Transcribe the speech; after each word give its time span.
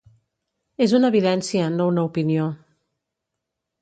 És 0.85 0.95
una 1.01 1.11
evidència, 1.13 1.67
no 1.75 1.87
una 1.93 2.07
opinió. 2.09 2.49